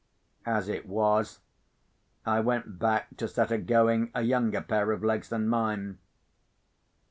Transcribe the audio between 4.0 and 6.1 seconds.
a younger pair of legs than mine.